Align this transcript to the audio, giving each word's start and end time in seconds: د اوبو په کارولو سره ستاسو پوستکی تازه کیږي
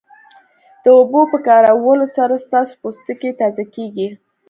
د 0.83 0.85
اوبو 0.97 1.21
په 1.31 1.37
کارولو 1.47 2.05
سره 2.17 2.43
ستاسو 2.45 2.73
پوستکی 2.81 3.31
تازه 3.39 3.63
کیږي 3.75 4.07